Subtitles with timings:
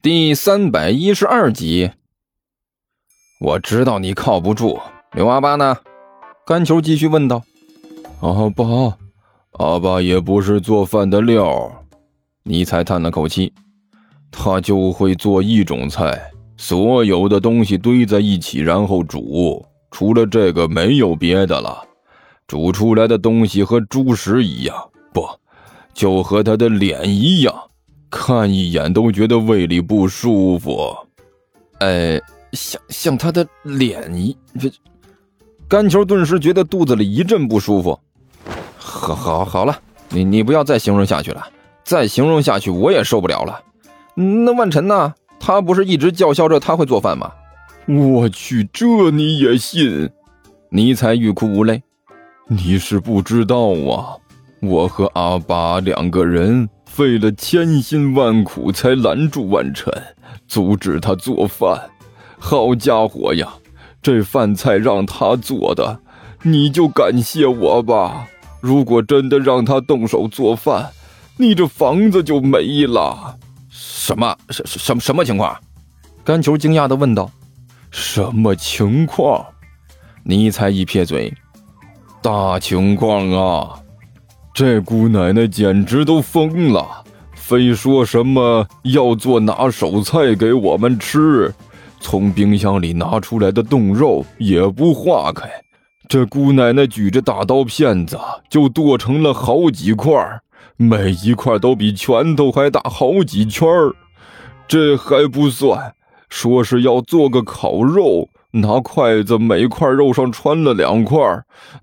[0.00, 1.90] 第三百一十二集。
[3.40, 4.78] 我知道你靠不住，
[5.12, 5.76] 刘阿八呢？
[6.46, 7.42] 甘球继续问道。
[8.20, 8.96] 阿八，
[9.58, 11.84] 阿八也不是做饭的料。
[12.44, 13.52] 尼才叹了口气，
[14.30, 21.82] 他就会做一种菜，所有的东西堆在一起，然后煮，除了这个没有别的了。
[22.46, 25.28] 煮出来的东西和猪食一样，不，
[25.92, 27.67] 就和他的脸一样。
[28.10, 30.96] 看一眼都觉得胃里不舒服，
[31.80, 32.20] 哎，
[32.52, 34.72] 像像他的脸一这，
[35.68, 37.98] 甘球顿时觉得肚子里一阵不舒服。
[38.78, 41.46] 好，好，好了，你你不要再形容下去了，
[41.84, 43.60] 再形容下去我也受不了了。
[44.14, 45.14] 那万晨呢？
[45.38, 47.30] 他不是一直叫嚣着他会做饭吗？
[47.86, 50.10] 我去，这你也信？
[50.70, 51.82] 尼才欲哭无泪。
[52.48, 54.16] 你是不知道啊，
[54.60, 56.68] 我和阿八两个人。
[56.98, 59.86] 费了千辛万苦才拦住万晨，
[60.48, 61.88] 阻止他做饭。
[62.40, 63.46] 好家伙呀，
[64.02, 66.00] 这饭菜让他做的，
[66.42, 68.26] 你就感谢我吧。
[68.60, 70.90] 如果真的让他动手做饭，
[71.36, 73.36] 你这房子就没了。
[73.70, 74.36] 什么？
[74.50, 75.56] 什什什么情况？
[76.24, 77.30] 甘球惊讶的问道。
[77.92, 79.46] 什么情况？
[80.24, 81.32] 尼才一撇嘴，
[82.20, 83.78] 大情况啊。
[84.58, 91.54] 这姑奶奶简直都疯了，非说什么要做拿手菜给我们吃，
[92.00, 95.48] 从冰箱里拿出来的冻肉也不化开。
[96.08, 98.18] 这姑奶奶举着大刀片子
[98.50, 100.12] 就剁成了好几块，
[100.76, 103.94] 每一块都比拳头还大好几圈儿。
[104.66, 105.94] 这还不算，
[106.28, 111.20] 说是要做个烤肉，拿筷子每块肉上穿了两块，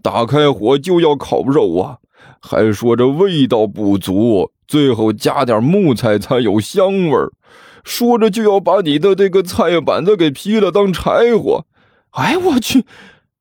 [0.01, 1.99] 打开火就要烤肉啊。
[2.41, 7.31] 还说这味道不足，最后加点木材才有香味儿。
[7.83, 11.65] 说着就要把你的这个菜板子给劈了当柴火。
[12.11, 12.85] 哎，我去！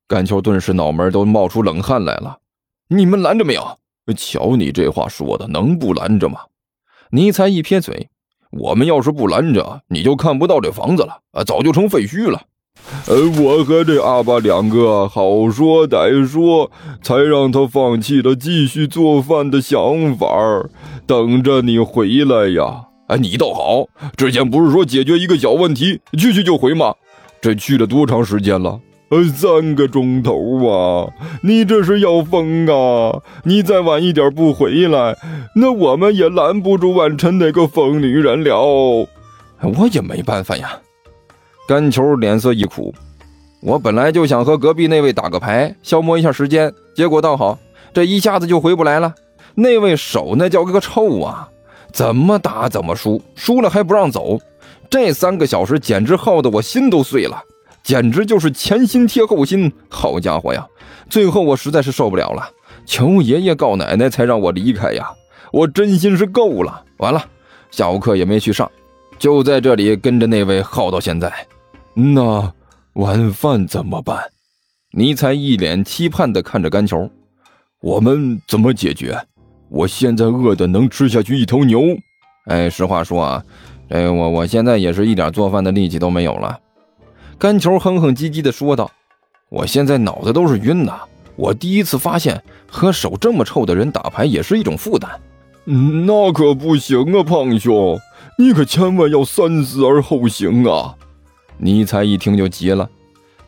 [0.07, 2.37] 甘秋顿时脑门都冒出冷汗来了。
[2.89, 3.79] 你们拦着没有？
[4.15, 6.41] 瞧你这话说的，能不拦着吗？
[7.09, 8.09] 尼才一撇嘴
[8.51, 12.43] ：“我们要是不拦着，你就看不到这房子了啊，早就成废墟了。”
[13.07, 16.71] 呃， 我和这阿爸两个好说歹说，
[17.01, 20.27] 才让他放弃了继续做饭的想法，
[21.05, 22.85] 等着你回来呀！
[23.07, 23.85] 哎，你倒好，
[24.17, 26.93] 之前不是说解决一个小问题，去去就回吗？
[27.41, 28.79] 这去了多长时间了？
[29.09, 31.07] 呃，三个钟头啊！
[31.43, 33.21] 你这是要疯啊！
[33.43, 35.15] 你再晚一点不回来，
[35.55, 39.07] 那我们也拦不住万晨那个疯女人了。
[39.61, 40.79] 我也没办法呀。
[41.67, 42.93] 甘球脸色一苦，
[43.61, 47.57] 我本来就想和隔壁那位打个牌，消磨一下时间，结果倒好，
[47.91, 49.13] 这一下子就回不来了。
[49.55, 51.49] 那位手那叫个臭啊，
[51.91, 54.37] 怎么打怎么输，输了还不让走。
[54.89, 57.41] 这三个小时简直耗得我心都碎了，
[57.83, 59.71] 简直就是前心贴后心。
[59.89, 60.67] 好家伙呀，
[61.09, 62.47] 最后我实在是受不了了，
[62.85, 65.09] 求爷爷告奶奶才让我离开呀！
[65.51, 66.83] 我真心是够了。
[66.97, 67.25] 完了，
[67.71, 68.69] 下午课也没去上，
[69.17, 71.33] 就在这里跟着那位耗到现在。
[71.97, 72.53] 那
[72.93, 74.21] 晚饭怎么办？
[74.91, 77.09] 尼才一脸期盼地看着甘球，
[77.81, 79.17] 我们怎么解决？
[79.69, 81.81] 我现在饿的能吃下去一头牛。
[82.47, 83.43] 哎，实话说啊，
[83.87, 86.59] 哎，我我现在也是一点做饭的力气都没有了。
[87.37, 88.91] 甘球哼哼唧唧的说道
[89.49, 90.93] ：“我现在脑子都是晕的。
[91.37, 95.09] 我第一次发现和手这么臭的人打牌也是一种负担。
[95.63, 97.97] 那可不行啊，胖兄，
[98.37, 100.95] 你可千万要三思而后行啊！”
[101.57, 102.89] 尼才一听就急了：“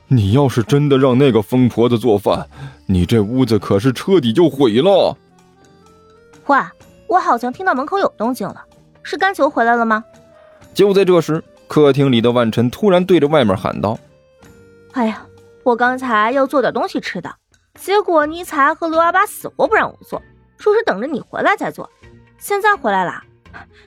[0.07, 2.47] 你要是真的让那个疯婆子做饭，
[2.85, 5.15] 你这屋子可是彻底就毁了。”
[6.47, 6.57] 喂，
[7.07, 8.63] 我好像听到门口有动静了，
[9.03, 10.03] 是甘球回来了吗？
[10.73, 13.99] 就在这时，客厅里的万晨突然对着外面喊道
[14.93, 15.25] ：“哎呀，
[15.63, 17.35] 我刚才要做点东西吃的，
[17.75, 20.21] 结果尼才和刘阿八死活不让我做，
[20.57, 21.89] 说是等着你回来再做。
[22.37, 23.21] 现在回来了，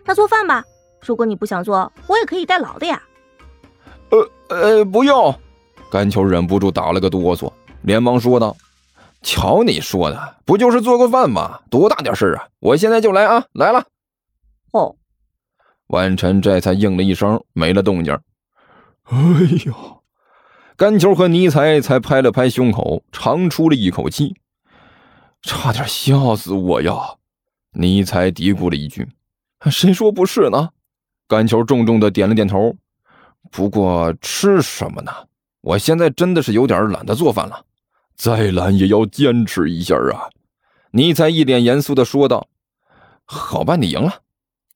[0.05, 0.63] 那做饭吧。
[1.01, 3.03] 如果你不想做，我也可以代劳的呀。”
[4.51, 5.35] 呃呃，不用！
[5.91, 7.53] 甘球忍不住打了个哆嗦，
[7.83, 8.57] 连忙说道
[9.23, 11.61] ：“瞧你说的，不就是做个饭吗？
[11.71, 12.49] 多大点事啊！
[12.59, 13.85] 我现在就来啊，来了。”
[14.73, 14.97] 哦，
[15.87, 18.13] 万晨这才应了一声，没了动静。
[19.05, 19.17] 哎
[19.67, 20.03] 呦！
[20.77, 24.35] 甘球和尼才才拍了拍胸口，长出了一口气，
[25.43, 27.17] 差点笑死我呀！
[27.73, 29.07] 尼才嘀咕了一句
[29.71, 30.71] ：“谁说不是呢？”
[31.29, 32.75] 甘球重重的点了点头。
[33.51, 35.13] 不过吃什么呢？
[35.63, 37.65] 我现在真的是有点懒得做饭了，
[38.17, 40.31] 再懒也要坚持一下啊！
[40.93, 42.49] 尼才一脸严肃的说道
[43.27, 44.21] ：“好吧，你赢了。”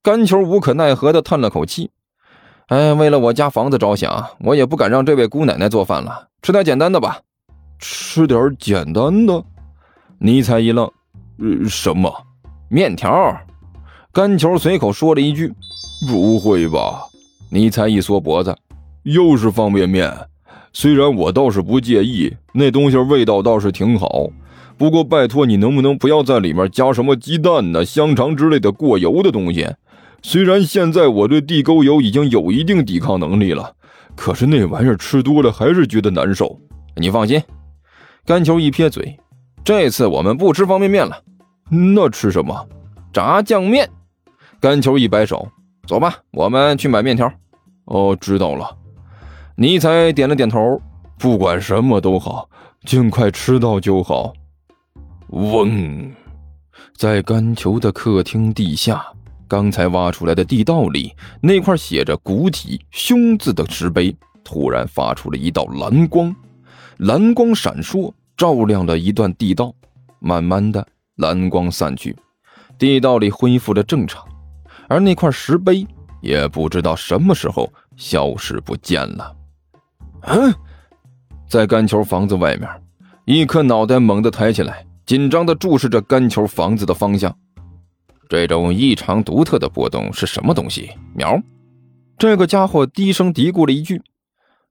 [0.02, 1.90] 甘球无可奈何的叹了口气
[2.68, 7.20] ：“哎，为了我家房子着想，我也不敢让这位姑奶奶做饭了，吃点简单的吧。
[7.78, 9.42] 吃点简单的？
[10.18, 10.84] 尼采一愣，
[11.38, 12.12] 呃，什么？
[12.68, 13.34] 面条。
[14.12, 15.52] 干球随口说了一句
[16.06, 17.06] ：“不会吧？”
[17.54, 18.52] 尼才一缩脖子，
[19.04, 20.12] 又是方便面。
[20.72, 24.28] 虽然我倒是不介意，那东西味道倒是挺好。
[24.76, 29.68] 不过拜托你能不能不要在里面加什么鸡蛋呢、香肠之类的过油的东西？
[30.20, 33.72] 虽然现在我对地沟油已经有一定抵抗能力了，
[34.16, 36.58] 可是那玩意儿吃多了还是觉得难受。
[36.96, 37.40] 你放心。
[38.26, 39.16] 干球一撇嘴，
[39.64, 41.22] 这次我们不吃方便面了，
[41.70, 42.66] 那吃什么？
[43.12, 43.88] 炸酱面。
[44.58, 45.46] 干球一摆手，
[45.86, 47.32] 走吧，我们去买面条。
[47.86, 48.76] 哦，知道了。
[49.56, 50.80] 尼采点了点头，
[51.18, 52.48] 不管什么都好，
[52.84, 54.32] 尽快吃到就好。
[55.28, 56.12] 嗡，
[56.96, 59.04] 在干球的客厅地下，
[59.46, 66.34] 刚才挖出来的地道里，那块写着“古体凶”字的石碑突然发出了一道蓝光，
[66.98, 69.74] 蓝光闪烁，照亮了一段地道。
[70.20, 70.86] 慢慢的，
[71.16, 72.16] 蓝光散去，
[72.78, 74.24] 地道里恢复了正常。
[74.88, 75.86] 而那块石碑
[76.24, 79.36] 也不知道什么时候消失不见了。
[80.22, 80.54] 嗯，
[81.46, 82.66] 在干球房子外面，
[83.26, 87.36] 一颗脑袋猛地抬起来，紧张地注视着干球房子的方向。
[88.26, 90.90] 这种异常独特的波动是什么东西？
[91.14, 91.38] 喵！
[92.16, 94.00] 这个家伙低声嘀咕了一句：“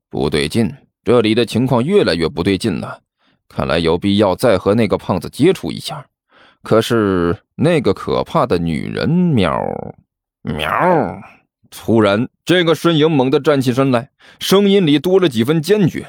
[0.10, 0.74] 不对劲，
[1.04, 3.00] 这里的情况越来越不对劲了。
[3.48, 6.04] 看来有必要再和那个胖子接触一下。
[6.64, 9.62] 可是那个可怕的女人，喵！”
[10.42, 10.68] 喵！
[11.76, 16.06] 突然，这个身影猛地站起身来，声音里多了几分坚决。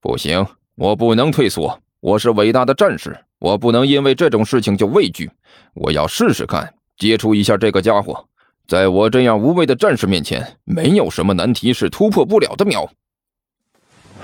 [0.00, 0.44] 不行，
[0.74, 1.78] 我不能退缩。
[2.00, 5.30] 我是伟大的战士，我不能因为这种事情就畏惧。
[5.74, 8.26] 我要试试看，接触一下这个家伙。
[8.66, 12.64] 在我这样无畏的战士面前，没有什么难题是突破不了的。
[12.64, 12.90] 喵！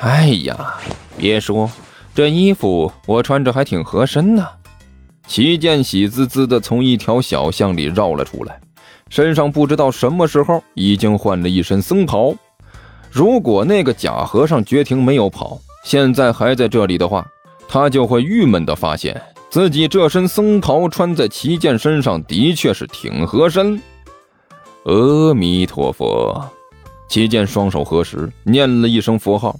[0.00, 0.80] 哎呀，
[1.18, 1.70] 别说，
[2.14, 4.48] 这衣服我穿着还挺合身呢。
[5.26, 8.58] 齐剑喜滋滋的从一条小巷里绕了出来。
[9.12, 12.34] 身上不知道什么时候已经换了一身僧袍。
[13.10, 17.22] 如果那个假和尚绝庭没有跑，现在还在这里的话，
[17.68, 19.20] 他就会郁闷地发现
[19.50, 23.78] 自己这身僧袍穿在齐剑身上的确是挺合身。
[24.84, 26.42] 阿弥陀佛，
[27.06, 29.54] 齐剑双手合十，念了一声佛号。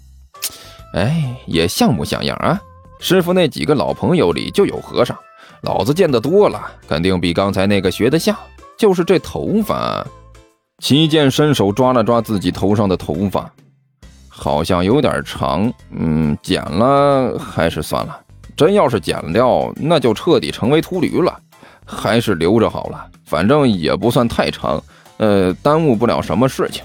[0.95, 2.59] 哎，也像模像样啊！
[3.01, 5.15] 师傅那几个老朋友里就有和尚，
[5.61, 6.59] 老子见得多了，
[6.89, 8.35] 肯定比刚才那个学得像。
[8.77, 10.07] 就是这头发，
[10.79, 13.51] 齐剑伸手抓了抓自己头上的头发，
[14.29, 15.73] 好像有点长。
[15.91, 18.19] 嗯，剪了还是算了。
[18.57, 21.39] 真要是剪掉，那就彻底成为秃驴了。
[21.85, 24.83] 还是留着好了，反正也不算太长，
[25.17, 26.83] 呃，耽误不了什么事情。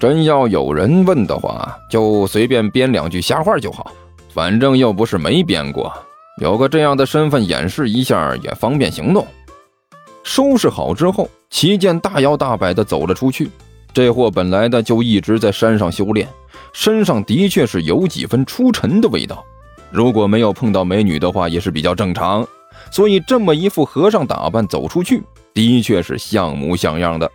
[0.00, 3.92] 真要有人问的话，就随便编两句瞎话就好。
[4.32, 5.92] 反正又不是没编过，
[6.40, 9.26] 有个这样的身份掩饰一下也方便行动。
[10.22, 11.28] 收拾好之后。
[11.50, 13.50] 齐剑大摇大摆的走了出去。
[13.94, 16.28] 这货本来的就一直在山上修炼，
[16.74, 19.42] 身上的确是有几分出尘的味道。
[19.90, 22.46] 如果没有碰到美女的话，也是比较正常。
[22.90, 25.22] 所以这么一副和尚打扮走出去，
[25.54, 27.28] 的确是像模像样的。